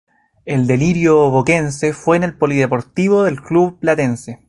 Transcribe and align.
El 0.45 0.65
delirio 0.65 1.29
boquense 1.29 1.93
fue 1.93 2.17
en 2.17 2.23
el 2.23 2.33
Polideportivo 2.35 3.21
del 3.21 3.39
club 3.39 3.77
platense. 3.79 4.39